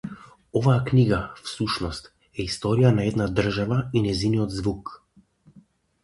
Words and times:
Оваа 0.59 0.77
книга, 0.85 1.17
всушност, 1.49 2.07
е 2.39 2.45
историја 2.45 2.91
на 2.95 3.05
една 3.09 3.27
држава 3.41 3.77
и 4.01 4.03
нејзиниот 4.07 4.57
звук. 4.61 4.91